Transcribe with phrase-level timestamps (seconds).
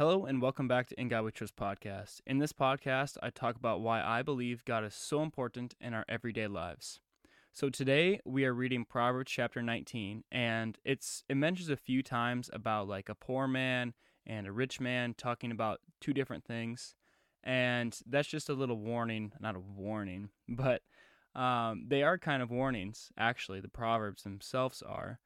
[0.00, 2.22] Hello and welcome back to In God We Trust podcast.
[2.26, 6.06] In this podcast, I talk about why I believe God is so important in our
[6.08, 7.00] everyday lives.
[7.52, 12.48] So today we are reading Proverbs chapter 19 and it's it mentions a few times
[12.50, 13.92] about like a poor man
[14.24, 16.94] and a rich man talking about two different things.
[17.44, 20.80] And that's just a little warning, not a warning, but
[21.34, 23.60] um, they are kind of warnings, actually.
[23.60, 25.20] The Proverbs themselves are,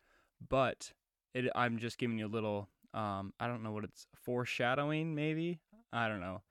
[0.48, 0.94] but
[1.32, 5.60] it, I'm just giving you a little um, I don't know what it's foreshadowing, maybe.
[5.92, 6.42] I don't know.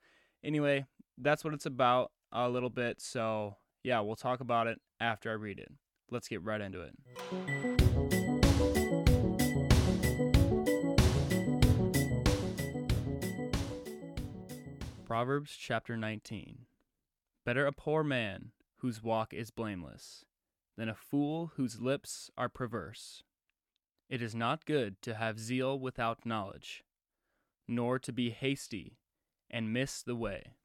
[0.44, 0.84] Anyway,
[1.18, 3.00] that's what it's about a little bit.
[3.00, 5.72] So, yeah, we'll talk about it after I read it.
[6.10, 6.94] Let's get right into it.
[15.06, 16.66] Proverbs chapter 19
[17.46, 20.24] Better a poor man whose walk is blameless
[20.76, 23.22] than a fool whose lips are perverse.
[24.08, 26.84] It is not good to have zeal without knowledge,
[27.66, 28.98] nor to be hasty
[29.50, 30.56] and miss the way.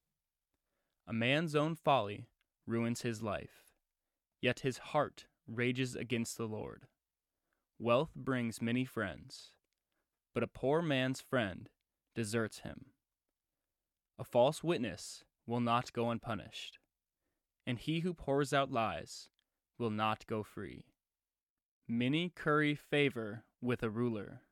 [1.07, 2.28] A man's own folly
[2.67, 3.63] ruins his life,
[4.41, 6.88] yet his heart rages against the Lord.
[7.80, 9.52] Wealth brings many friends,
[10.33, 11.69] but a poor man's friend
[12.13, 12.88] deserts him.
[14.19, 16.78] A false witness will not go unpunished,
[17.66, 19.30] and he who pours out lies
[19.78, 20.85] will not go free.
[21.91, 24.43] Many curry favor with a ruler,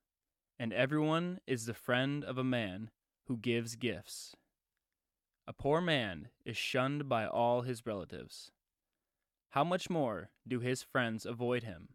[0.58, 2.90] and everyone is the friend of a man
[3.26, 4.36] who gives gifts.
[5.46, 8.50] A poor man is shunned by all his relatives.
[9.50, 11.90] How much more do his friends avoid him?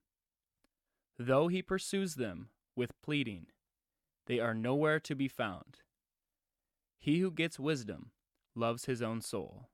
[1.18, 3.48] Though he pursues them with pleading,
[4.26, 5.78] they are nowhere to be found.
[7.00, 8.12] He who gets wisdom
[8.54, 9.70] loves his own soul.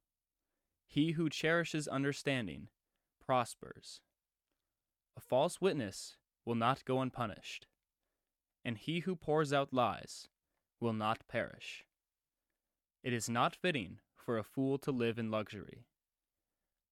[0.86, 2.68] He who cherishes understanding
[3.20, 4.00] prospers.
[5.18, 7.66] A false witness will not go unpunished,
[8.64, 10.28] and he who pours out lies
[10.78, 11.84] will not perish.
[13.02, 15.86] It is not fitting for a fool to live in luxury.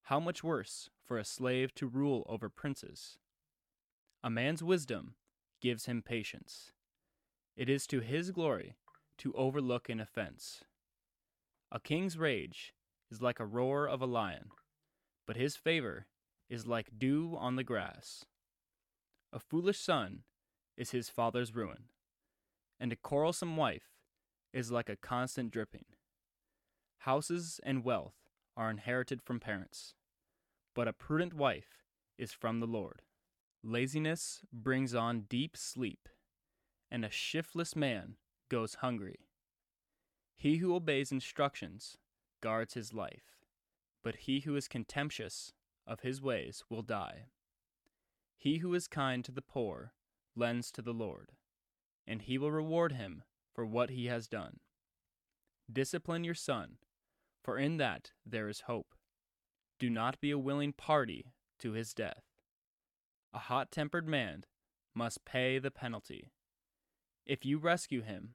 [0.02, 3.16] How much worse for a slave to rule over princes?
[4.24, 5.14] A man's wisdom
[5.60, 6.72] gives him patience.
[7.56, 8.74] It is to his glory
[9.18, 10.64] to overlook an offense.
[11.70, 12.74] A king's rage
[13.08, 14.50] is like a roar of a lion,
[15.28, 16.08] but his favor
[16.48, 18.24] is like dew on the grass.
[19.32, 20.22] A foolish son
[20.76, 21.84] is his father's ruin,
[22.78, 23.96] and a quarrelsome wife
[24.52, 25.84] is like a constant dripping.
[27.00, 29.94] Houses and wealth are inherited from parents,
[30.74, 31.84] but a prudent wife
[32.18, 33.02] is from the Lord.
[33.62, 36.08] Laziness brings on deep sleep,
[36.90, 38.16] and a shiftless man
[38.48, 39.28] goes hungry.
[40.36, 41.96] He who obeys instructions
[42.40, 43.36] guards his life,
[44.04, 45.52] but he who is contemptuous
[45.86, 47.26] of his ways will die.
[48.36, 49.92] He who is kind to the poor
[50.34, 51.32] lends to the Lord,
[52.06, 53.22] and he will reward him
[53.54, 54.60] for what he has done.
[55.72, 56.76] Discipline your son,
[57.42, 58.94] for in that there is hope.
[59.78, 62.22] Do not be a willing party to his death.
[63.32, 64.44] A hot tempered man
[64.94, 66.30] must pay the penalty.
[67.24, 68.34] If you rescue him,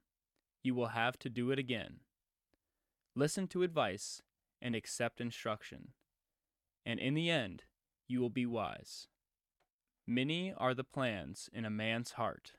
[0.64, 2.02] you will have to do it again.
[3.16, 4.22] Listen to advice
[4.62, 5.94] and accept instruction
[6.86, 7.64] and in the end
[8.08, 9.08] you will be wise.
[10.08, 12.54] Many are the plans in a man's heart,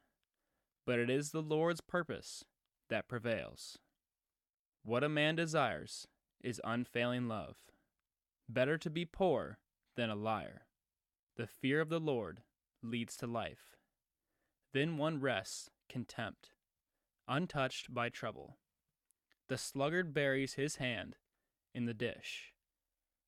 [0.87, 2.44] but it is the Lord's purpose
[2.88, 3.78] that prevails.
[4.84, 6.06] What a man desires
[6.43, 7.56] is unfailing love.
[8.49, 9.59] Better to be poor
[9.97, 10.62] than a liar.
[11.37, 12.43] The fear of the Lord
[12.83, 13.77] leads to life.
[14.72, 16.50] Then one rests contempt,
[17.28, 18.59] untouched by trouble.
[19.49, 21.16] The sluggard buries his hand
[21.75, 22.52] in the dish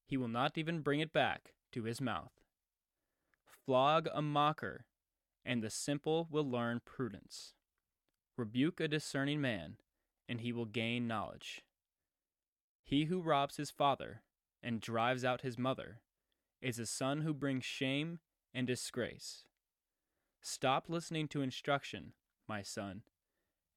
[0.07, 2.33] he will not even bring it back to his mouth.
[3.67, 4.85] Flog a mocker,
[5.45, 7.55] and the simple will learn prudence.
[8.37, 9.77] Rebuke a discerning man,
[10.29, 11.63] and he will gain knowledge.
[12.83, 14.23] He who robs his father
[14.63, 16.01] and drives out his mother
[16.61, 18.19] is a son who brings shame
[18.53, 19.45] and disgrace.
[20.43, 22.13] Stop listening to instruction,
[22.47, 23.03] my son,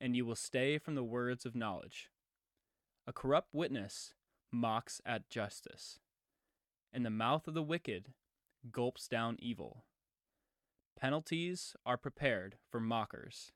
[0.02, 2.10] and you will stay from the words of knowledge.
[3.06, 4.14] A corrupt witness
[4.52, 6.00] mocks at justice
[6.94, 8.14] and the mouth of the wicked
[8.72, 9.86] gulps down evil.
[11.00, 13.52] Penalties are prepared for mockers,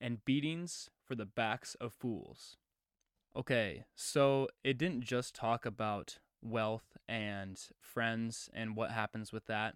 [0.00, 2.56] and beatings for the backs of fools.
[3.36, 9.74] Okay, so it didn't just talk about wealth and friends and what happens with that,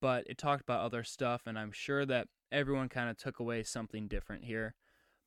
[0.00, 3.62] but it talked about other stuff, and I'm sure that everyone kind of took away
[3.64, 4.74] something different here.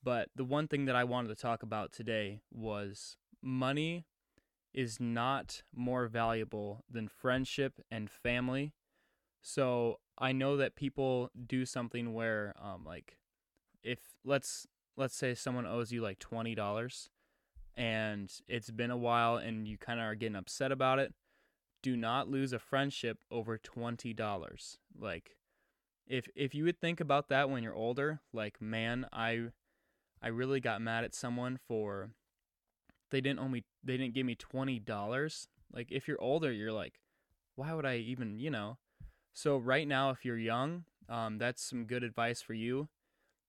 [0.03, 4.05] But the one thing that I wanted to talk about today was money
[4.73, 8.73] is not more valuable than friendship and family.
[9.41, 13.17] So I know that people do something where, um, like,
[13.83, 17.09] if let's let's say someone owes you like $20
[17.75, 21.13] and it's been a while and you kind of are getting upset about it,
[21.81, 24.77] do not lose a friendship over $20.
[24.99, 25.35] Like
[26.07, 29.47] if if you would think about that when you're older, like man, I
[30.21, 32.11] I really got mad at someone for
[33.11, 35.47] they didn't me they didn't give me $20.
[35.73, 36.99] Like if you're older, you're like
[37.55, 38.77] why would I even, you know?
[39.33, 42.89] So right now if you're young, um, that's some good advice for you.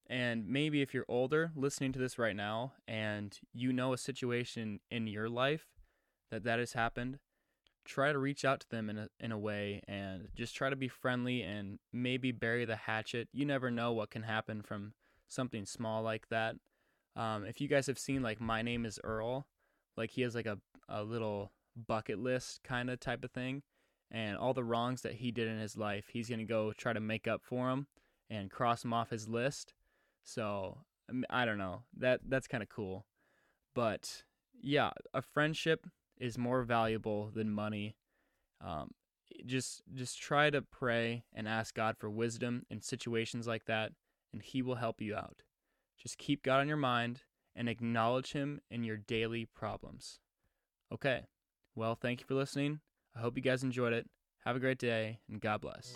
[0.07, 4.81] And maybe if you're older listening to this right now and you know a situation
[4.91, 5.65] in your life
[6.29, 7.19] that that has happened,
[7.85, 10.75] try to reach out to them in a, in a way and just try to
[10.75, 13.29] be friendly and maybe bury the hatchet.
[13.31, 14.93] You never know what can happen from
[15.27, 16.55] something small like that.
[17.15, 19.45] Um, if you guys have seen like My Name is Earl,
[19.97, 20.57] like he has like a,
[20.89, 23.63] a little bucket list kind of type of thing.
[24.11, 26.93] And all the wrongs that he did in his life, he's going to go try
[26.93, 27.87] to make up for them
[28.29, 29.73] and cross them off his list.
[30.23, 30.77] So
[31.29, 31.83] I don't know.
[31.97, 33.05] That that's kind of cool.
[33.73, 34.23] But
[34.61, 35.87] yeah, a friendship
[36.19, 37.95] is more valuable than money.
[38.61, 38.91] Um,
[39.45, 43.91] just just try to pray and ask God for wisdom in situations like that,
[44.31, 45.41] and He will help you out.
[45.97, 47.21] Just keep God on your mind
[47.55, 50.19] and acknowledge Him in your daily problems.
[50.91, 51.27] Okay.
[51.75, 52.81] Well, thank you for listening.
[53.15, 54.07] I hope you guys enjoyed it.
[54.45, 55.93] Have a great day, and God bless.